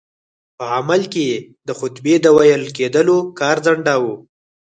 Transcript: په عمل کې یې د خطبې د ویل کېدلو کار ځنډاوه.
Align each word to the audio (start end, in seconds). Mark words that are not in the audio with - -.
په 0.57 0.65
عمل 0.77 1.01
کې 1.11 1.23
یې 1.31 1.37
د 1.67 1.69
خطبې 1.79 2.15
د 2.21 2.27
ویل 2.37 2.63
کېدلو 2.77 3.17
کار 3.39 3.57
ځنډاوه. 3.65 4.13